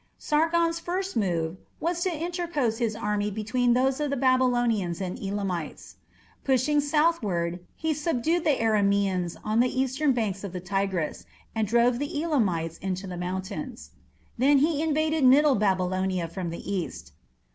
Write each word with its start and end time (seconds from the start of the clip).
Sargon's 0.17 0.79
first 0.79 1.15
move 1.15 1.57
was 1.79 2.01
to 2.01 2.09
interpose 2.09 2.79
his 2.79 2.95
army 2.95 3.29
between 3.29 3.73
those 3.75 3.99
of 3.99 4.09
the 4.09 4.17
Babylonians 4.17 4.99
and 4.99 5.19
Elamites. 5.21 5.97
Pushing 6.43 6.81
southward, 6.81 7.59
he 7.75 7.93
subdued 7.93 8.43
the 8.43 8.59
Aramaeans 8.59 9.37
on 9.43 9.59
the 9.59 9.69
eastern 9.79 10.11
banks 10.11 10.43
of 10.43 10.53
the 10.53 10.59
Tigris, 10.59 11.27
and 11.53 11.67
drove 11.67 11.99
the 11.99 12.23
Elamites 12.23 12.79
into 12.79 13.05
the 13.05 13.15
mountains. 13.15 13.91
Then 14.39 14.57
he 14.57 14.81
invaded 14.81 15.23
middle 15.23 15.53
Babylonia 15.53 16.27
from 16.27 16.49
the 16.49 16.67
east. 16.73 17.11